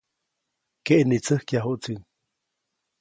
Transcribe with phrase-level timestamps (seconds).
[0.85, 1.93] Keʼnitsäjkyajuʼtsi.